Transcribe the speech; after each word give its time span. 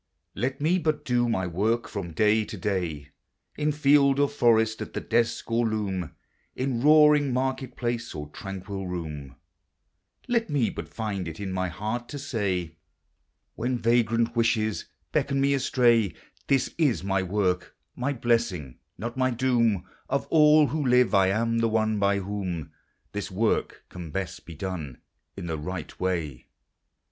Let 0.33 0.59
me 0.59 0.79
bul 0.79 0.93
do 0.93 1.29
my 1.29 1.45
work 1.45 1.87
from 1.87 2.11
day 2.13 2.43
to 2.45 2.57
day, 2.57 3.09
In 3.55 3.71
field 3.71 4.19
or 4.19 4.27
forest, 4.29 4.81
at 4.81 4.93
the 4.95 4.99
desk 4.99 5.47
<>i 5.51 5.53
loom, 5.53 6.15
In 6.55 6.81
roaring 6.81 7.31
market 7.31 7.75
place, 7.77 8.15
or 8.15 8.27
tranquil 8.29 8.87
room; 8.87 9.35
Let 10.27 10.49
me 10.49 10.71
bul 10.71 10.85
find 10.85 11.27
it 11.27 11.39
in 11.39 11.51
my 11.53 11.69
bear! 11.69 11.99
to 11.99 12.17
ij, 12.17 12.73
When 13.53 13.77
vagrant 13.77 14.35
wishes 14.35 14.85
beckon 15.11 15.39
me 15.39 15.53
•—"This 16.47 16.73
is 16.79 17.03
my 17.03 17.21
work; 17.21 17.75
mj 17.95 18.21
blessing, 18.21 18.79
not 18.97 19.17
my 19.17 19.29
do» 19.29 19.83
Of 20.09 20.25
all 20.31 20.65
who 20.69 20.83
live, 20.83 21.13
I 21.13 21.27
am 21.27 21.59
the 21.59 21.69
our 21.69 21.85
b> 21.85 22.17
whom 22.21 22.71
This 23.11 23.29
work 23.29 23.83
can 23.89 24.11
besl 24.11 24.45
be 24.45 24.55
done, 24.55 24.97
in 25.37 25.45
the 25.45 25.59
righl 25.59 25.93
wa." 25.99 26.39